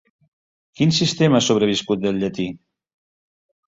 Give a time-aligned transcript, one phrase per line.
[0.79, 2.51] Quin sistema ha sobreviscut del llatí?